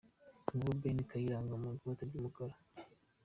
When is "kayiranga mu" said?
1.09-1.67